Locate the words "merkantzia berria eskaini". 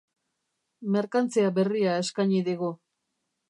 0.95-2.43